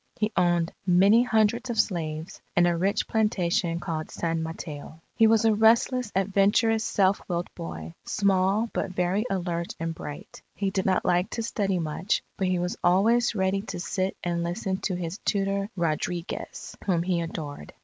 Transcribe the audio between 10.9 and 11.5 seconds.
like to